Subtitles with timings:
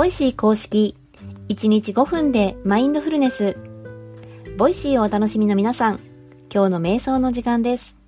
[0.00, 0.96] ボイシー公式。
[1.50, 3.58] 1日5分でマインドフルネス。
[4.56, 6.00] ボイシーをお楽しみの皆さん
[6.50, 7.98] 今日の瞑想の時間です。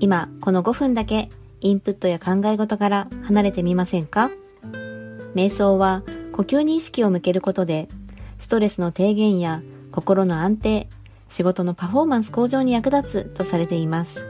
[0.00, 1.28] 今この5分だけ
[1.60, 4.30] インプットや考え事から離れてみませんか？
[5.34, 6.02] 瞑想は
[6.32, 7.88] 呼吸に意識を向けることで
[8.38, 9.60] ストレスの低減や
[9.92, 10.88] 心の安定
[11.28, 14.26] 仕事のパフォーマンス向上に役立つとされています。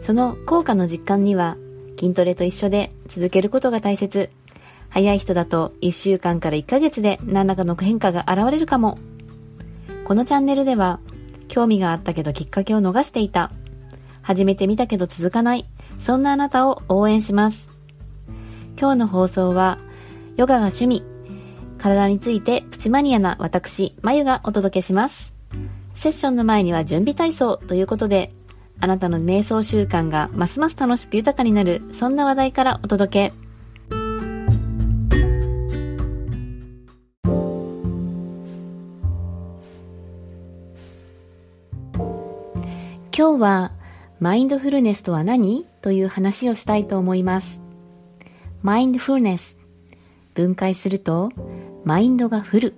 [0.00, 1.58] その効果の実感には
[1.98, 4.30] 筋トレと一緒で続けることが大切。
[4.92, 8.98] 早い人だと1週間から1ヶ月で何らかの変化が現れるかも。
[10.04, 11.00] このチャンネルでは、
[11.48, 13.50] 興味があったけどきっかけを逃していた。
[14.20, 15.66] 始めてみたけど続かない。
[15.98, 17.70] そんなあなたを応援します。
[18.78, 19.78] 今日の放送は、
[20.36, 21.02] ヨガが趣味、
[21.78, 25.32] 体についてプチマニアな私、まゆがお届けします。
[25.94, 28.34] セッションの前には準備体操ということで、
[28.78, 33.41] あなたの瞑想習慣がますます楽しく豊かになる、そんな話題からお届け。
[43.42, 43.72] は
[44.20, 47.60] マインドフルネスとは何という話をしたいと思います。
[48.62, 49.58] マインドフルネス。
[50.34, 51.30] 分解すると、
[51.84, 52.74] マインドがフル。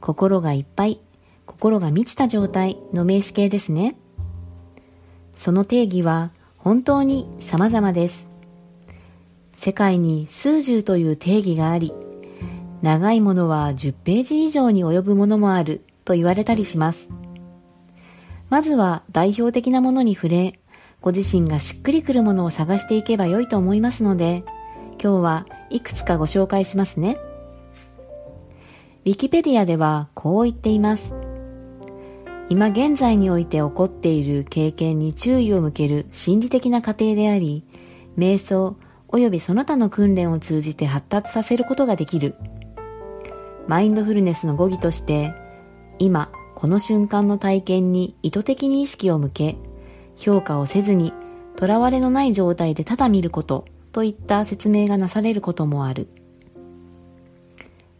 [0.00, 1.00] 心がいっぱい、
[1.44, 3.96] 心が満ちた状態の名詞形ですね。
[5.36, 8.26] その定義は本当に様々です。
[9.54, 11.92] 世界に数十という定義があり、
[12.80, 17.10] 長いものは10ページ以上に及ぶものもあると言われたりします。
[18.48, 20.60] まずは代表的なものに触れ、
[21.00, 24.44] ご自身がしっくりくるものを探していけば良いと思いますので、
[25.02, 27.18] 今日はいくつかご紹介しますね。
[29.04, 31.14] ウィキペディアではこう言っています。
[32.48, 37.64] 今現在において起こっている経験に注意を向ける心理的な過程であり、
[38.16, 38.76] 瞑想
[39.08, 42.36] 及びその他の訓練を通じて発達させることができる。
[43.66, 45.34] マインドフルネスの語義として、
[45.98, 49.56] 今、この瞬間の体験に意図的に意識を向け、
[50.16, 51.12] 評価をせずに、
[51.60, 56.08] 囚われのない状態でただ見ることといった説明がなされることもある。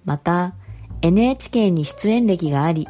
[0.07, 0.55] また、
[1.03, 2.89] NHK に出演歴があり、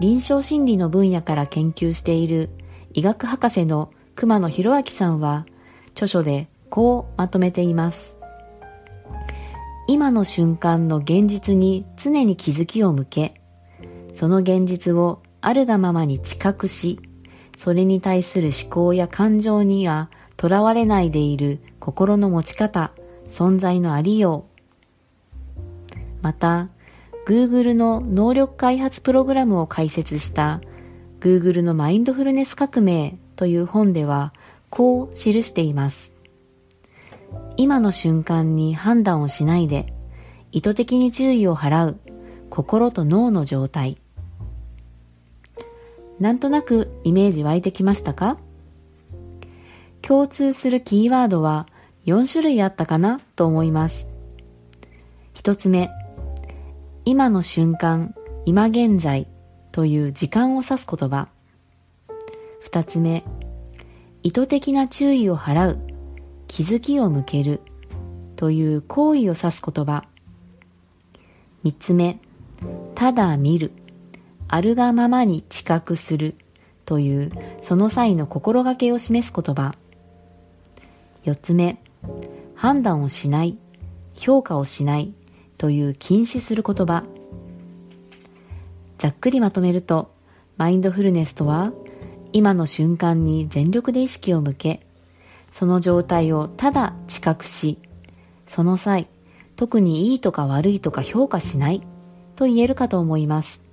[0.00, 2.50] 臨床心理の分野から研究している
[2.92, 5.46] 医学博士の熊野博明さんは、
[5.92, 8.18] 著書でこうまとめています。
[9.88, 13.39] 今の瞬間の現実に常に気づきを向け、
[14.20, 17.00] その現実をあるがままに知覚し、
[17.56, 22.92] それに対する思考や感情には囚われないでいる心の持ち方、
[23.30, 24.44] 存在のありよ
[25.94, 25.98] う。
[26.20, 26.68] また、
[27.26, 30.60] Google の能力開発プログラムを開設した
[31.20, 34.34] Google のマインドフルネス革命という本では
[34.68, 36.12] こう記しています。
[37.56, 39.94] 今の瞬間に判断をしないで
[40.52, 42.00] 意図的に注意を払う
[42.50, 43.96] 心と脳の状態。
[46.20, 48.38] なんとなくイメージ湧いてきましたか？
[50.02, 51.66] 共通するキーワードは
[52.04, 54.06] 4種類あったかなと思います。
[55.32, 55.90] 一つ目、
[57.06, 58.14] 今の瞬間、
[58.44, 59.28] 今現在
[59.72, 61.28] という時間を指す言葉。
[62.60, 63.24] 二つ目、
[64.22, 65.78] 意図的な注意を払う、
[66.48, 67.62] 気づきを向ける
[68.36, 70.04] という行為を指す言葉。
[71.62, 72.20] 三つ目、
[72.94, 73.72] ただ見る、
[74.52, 76.34] あるがままに知覚する
[76.84, 77.30] という
[77.62, 79.76] その際の心がけを示す言葉。
[81.22, 81.80] 四つ目、
[82.56, 83.56] 判断をしない、
[84.14, 85.14] 評価をしない
[85.56, 87.04] という禁止する言葉。
[88.98, 90.10] ざっくりまとめると、
[90.56, 91.72] マインドフルネスとは、
[92.32, 94.84] 今の瞬間に全力で意識を向け、
[95.52, 97.78] その状態をただ知覚し、
[98.48, 99.06] その際、
[99.54, 101.86] 特にいいとか悪いとか評価しない
[102.34, 103.69] と言えるかと思います。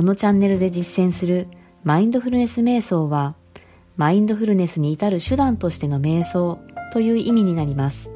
[0.00, 1.46] このチャンネルで実践する
[1.84, 3.34] マインドフルネス瞑想は、
[3.98, 6.58] マインドフルネスに至る手段としての瞑想
[6.90, 8.10] という意味になります。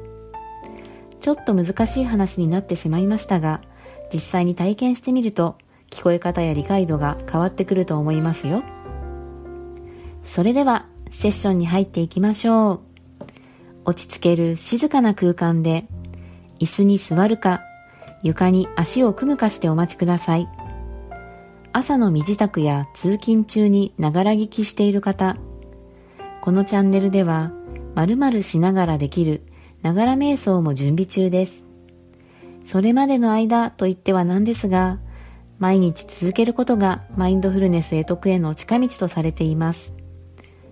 [1.21, 3.61] ちょっと難しい話になってしまいましたが、
[4.11, 5.59] 実際に体験してみると、
[5.91, 8.65] 聞こえ方や理解度が変わってくると思いますよ。
[10.25, 12.81] それでは、セッションに入っていきましょう。
[13.85, 15.85] 落ち着ける静かな空間で、
[16.61, 17.61] 椅子に座るか、
[18.23, 20.49] 床に足を組むかしてお待ちください。
[21.77, 25.37] 朝の身支度や通勤中にながら聞きしている方、
[26.41, 27.51] このチャンネルでは、
[27.97, 29.43] 〇〇しながらできる
[29.83, 31.65] ながら瞑想も準備中です。
[32.63, 35.01] それまでの間と言ってはなんですが、
[35.59, 39.95] 毎日続けることがマインドフルネス得得への近道とされています。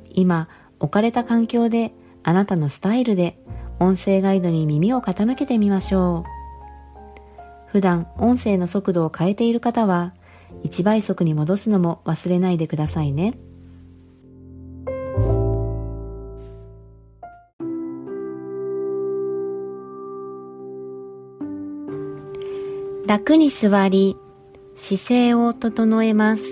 [0.08, 0.48] 今、
[0.78, 3.43] 置かれた環境であなたのスタイルで
[3.81, 6.25] 音声ガイドに耳を傾けてみましょう。
[7.66, 10.14] 普段音声の速度を変えている方は
[10.64, 13.38] 1倍速に戻すのも忘れないでくださいね。
[23.06, 24.16] 楽に座り、
[24.76, 26.44] 姿勢を整えます。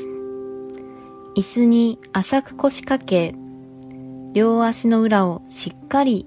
[1.37, 3.35] 椅子に浅く腰掛け、
[4.33, 6.27] 両足の裏をしっかり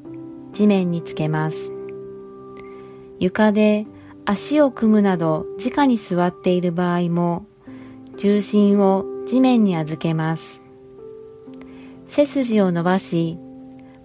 [0.54, 1.72] 地面につけます。
[3.20, 3.86] 床で
[4.26, 7.46] 足を組むなど直に座っている場合も
[8.18, 10.62] 重心を地面に預けます。
[12.08, 13.38] 背筋を伸ばし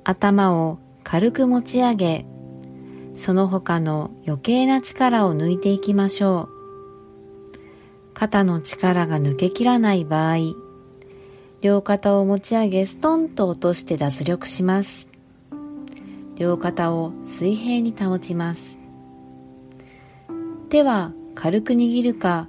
[0.05, 2.26] 頭を軽く持ち上げ
[3.16, 6.58] その他の余計な力を抜いていきましょう。
[8.14, 10.54] 肩の力が抜けきらない場合
[11.61, 15.08] 両肩を持ち上げストンと落として脱力します。
[16.37, 18.78] 両肩を水平に保ちます。
[20.70, 22.49] 手は軽く握るか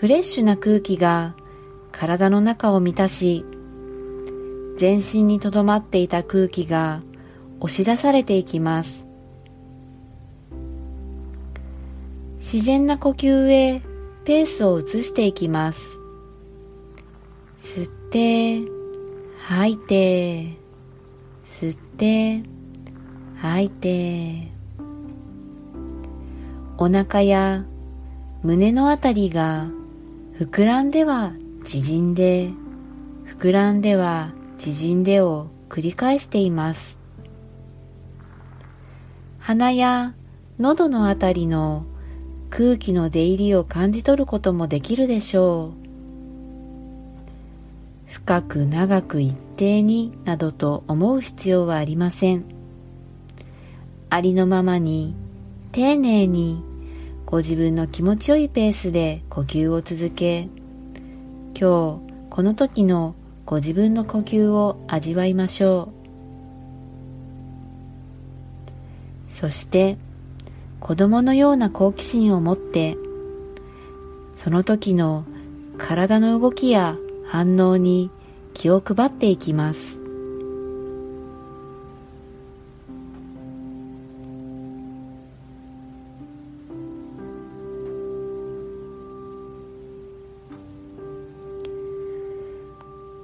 [0.00, 1.34] フレッシュな空気が
[1.92, 3.44] 体の中を満たし
[4.74, 7.02] 全身にとどまっていた空気が
[7.60, 9.04] 押し出されていきます。
[12.38, 13.82] 自然な呼吸へ
[14.24, 16.00] ペースを移していきます。
[17.58, 18.62] 吸って
[19.36, 20.56] 吐いて
[21.44, 22.42] 吸って
[23.36, 24.50] 吐いて。
[26.78, 27.66] お腹や
[28.42, 29.66] 胸のあたりが
[30.40, 31.34] 膨らんでは
[31.64, 32.48] 縮んで
[33.26, 36.96] 膨らんでは縮んでを繰り返しています。
[39.38, 40.14] 鼻や
[40.58, 41.84] 喉のあたりの
[42.48, 45.74] 空気の出入りを感じ取ることもできるでしょ
[48.08, 48.10] う。
[48.10, 52.46] 深く長く一定になどと思う必要はありません。
[54.08, 55.14] ありのままに
[55.72, 56.64] 丁寧に
[57.30, 60.48] ご自分の気持ちよいペースで呼吸を続け
[61.54, 63.14] 今日この時の
[63.46, 65.92] ご自分の呼吸を味わいましょ
[69.28, 69.32] う。
[69.32, 69.96] そして
[70.80, 72.96] 子供のような好奇心を持って
[74.34, 75.24] その時の
[75.78, 76.96] 体の動きや
[77.26, 78.10] 反応に
[78.54, 79.99] 気を配っていきます。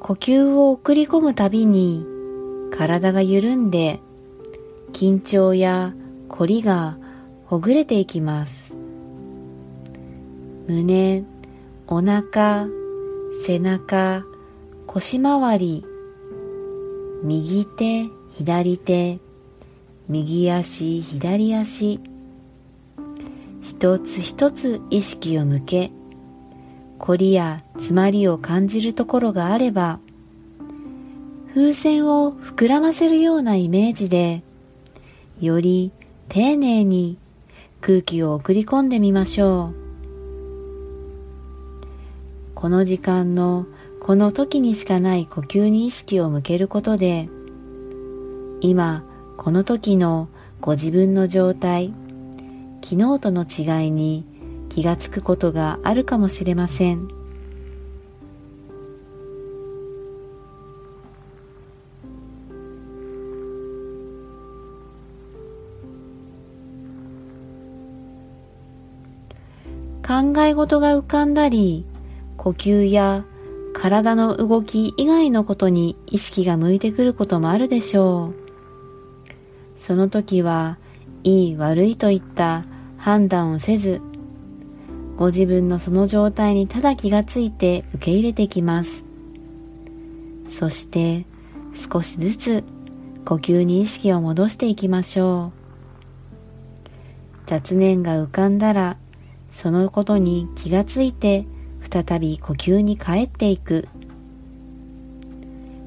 [0.06, 2.06] 呼吸を送り込むたびに
[2.70, 3.98] 体が緩んで
[4.92, 5.94] 緊張や
[6.28, 6.96] 凝りが
[7.46, 8.76] ほぐれていきます。
[10.68, 11.24] 胸
[11.88, 12.68] お腹
[13.44, 14.24] 背中
[14.86, 15.84] 腰回り
[17.24, 19.18] 右手左手
[20.08, 21.98] 右足左足。
[23.60, 25.90] 一つ一つ意識を向け
[26.98, 30.00] 凝りや詰まりを感じるところがあれば
[31.48, 34.42] 風船を膨らませるようなイメージで
[35.40, 35.92] より
[36.28, 37.18] 丁寧に
[37.80, 39.86] 空気を送り込んでみましょう。
[42.56, 43.66] この時間の
[44.00, 47.28] この時にしかない呼吸に意識を向けることで
[48.60, 49.04] 今
[49.36, 50.28] この時の
[50.60, 51.92] ご自分の状態
[52.82, 54.24] 昨日との違いに
[54.76, 57.08] 気がつくことがあるかもしれません。
[70.06, 71.86] 考え事が浮かんだり
[72.36, 73.24] 呼吸や
[73.72, 79.80] 体の動き以外のことに意識が向いてくることもあるでしょう。
[79.80, 80.76] その時は
[81.24, 82.66] いい悪いといった
[82.98, 84.02] 判断をせず
[85.16, 89.04] ご自分のその状態にただ気がついて受け入れてきます。
[90.50, 91.26] そして
[91.74, 92.64] 少しずつ
[93.24, 95.66] 呼吸に意識を戻していきましょう。
[97.46, 98.96] 雑念が浮かんだら
[99.52, 101.46] そのことに気がついて
[101.80, 103.88] 再び呼吸に帰っていく。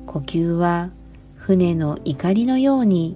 [0.08, 0.90] 呼吸は
[1.36, 3.16] 船の怒りのように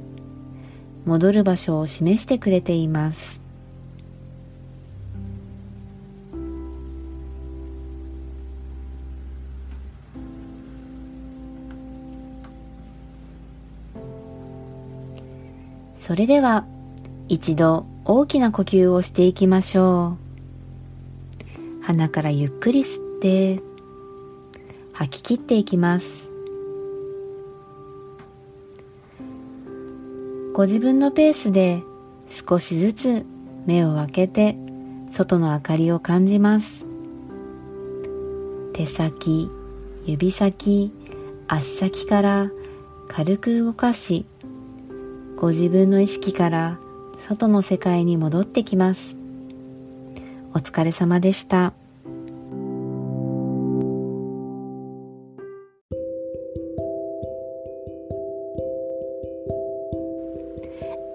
[1.05, 3.42] 戻る場所を示してくれています。
[16.03, 16.65] それでは
[17.29, 20.17] 一度大きな呼吸をしていきましょ
[21.81, 21.83] う。
[21.86, 23.62] 鼻からゆっくり吸って
[24.91, 26.29] 吐き切っていきます。
[30.53, 31.83] ご自分のペースで
[32.29, 33.25] 少しずつ
[33.65, 34.57] 目を開けて
[35.10, 36.86] 外の明かりを感じます。
[38.74, 39.50] 手先
[40.05, 40.91] 指先
[41.48, 42.51] 足先から
[43.07, 44.25] 軽く動かし
[45.43, 46.79] ご自分の意識から
[47.19, 49.17] 外の世界に戻ってきます。
[50.53, 51.73] お疲れ様でした。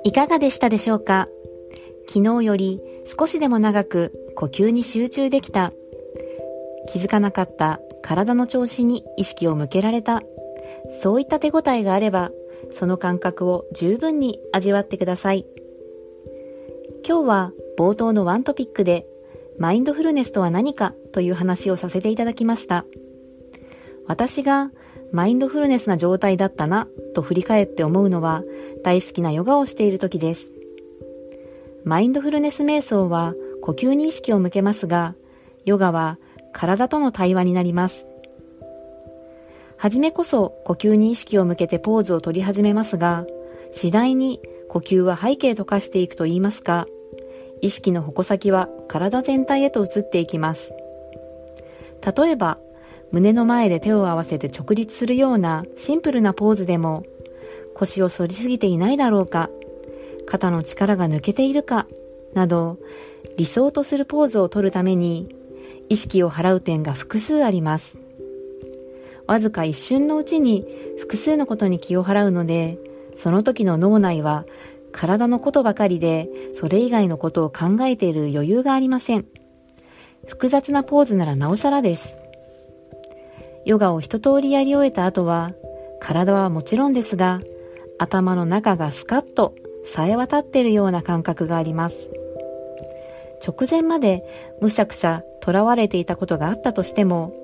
[0.05, 1.27] いかがでしたでしょうか？
[2.07, 5.73] 昨日より少しでも長く呼吸に集中できた。
[6.93, 10.21] 気づかなかった体の調子に意識を向けられた。
[11.01, 12.31] そういった手応えがあれば
[12.71, 15.47] その感覚を十分に味わってください
[17.07, 19.07] 今日は冒頭のワントピックで
[19.59, 22.85] マインドフルネスとは何かという話をさせていただきました
[24.07, 24.71] 私が
[25.13, 28.43] マインドフルネスな状態だったなと振り返って思うのは
[28.85, 30.53] 大好きなヨガをしている時です。
[31.85, 35.15] マインドフルネス瞑想は呼吸に意識を向けますが、
[35.65, 36.19] ヨガは
[36.53, 38.08] 体との対話になります。
[39.79, 43.27] はじめこそ呼吸に意識を向けてポーズを取り始めますが、
[43.73, 46.87] 次第に呼吸は背景と化していくと言いますか、
[47.61, 50.73] 意識の矛先は体全体へと移っていきます。
[52.17, 52.59] 例えば、
[53.11, 57.05] 胸の前で手を合わせて直立するようなシンプルなポーズでも
[57.75, 59.49] 腰を反りすぎていないだろうか
[60.27, 61.87] 肩の力が抜けているか
[62.35, 62.79] など
[63.39, 65.35] 理想とするポーズを取るために
[65.89, 67.97] 意識を払う点が複数あります
[69.29, 70.67] わずか一瞬のうちに
[70.99, 72.79] 複数のことに気を払うので
[73.17, 74.45] その時の脳内は
[74.91, 79.27] 体のことばかりでそれ以外のことを考えている余裕がありません
[80.27, 82.19] 複雑なポーズならなおさらです
[83.69, 85.53] ヨガを一通りやり終えた後は、
[86.01, 87.41] 体はもちろんですが、
[87.99, 89.55] 頭の中がスカッと
[89.85, 92.11] 冴え渡っているような感覚があります。
[93.47, 94.25] 直前まで
[94.63, 97.35] むしゃくしゃ囚われていたことがあったとしても、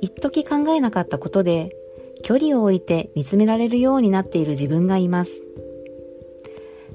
[0.00, 1.74] 一時考えなかったことで、
[2.22, 5.42] 距離を置いて見つめられるようになっている自分がいます。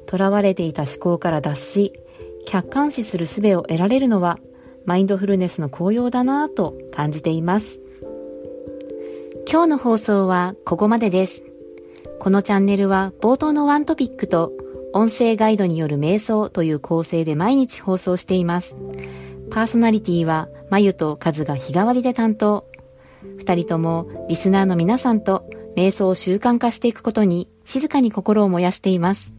[0.09, 1.93] 囚われていた思考から脱し、
[2.45, 4.39] 客観視する術を得られるのは、
[4.85, 7.79] マインドフルネスの効用だなぁと感じています。
[9.49, 11.43] 今日の放送はここまでです。
[12.19, 14.51] このチャンネルは冒頭のワントピックと
[14.93, 18.75] 音声ガイドによる瞑想という構成で毎日放送しています。
[19.51, 22.65] パーソナリティはまゆとカズが日替わりで担当。
[23.37, 29.33] 二人ともリスナーの皆さんと瞑想を習慣化していくことに静かに心を燃やしています。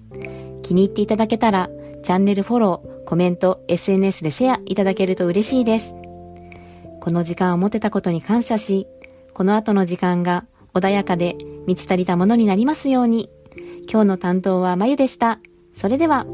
[0.62, 1.70] 気に入っていただけたら
[2.02, 5.94] チャンネルフォロー、コメント、SNS でシェアいただけると嬉しいです。
[7.00, 8.86] この時間を持てたことに感謝し、
[9.32, 13.30] この後の時間が穏やかで満ち足りたものになりますように。
[13.90, 15.38] 今日の担当はまゆでした。
[15.74, 16.26] それでは。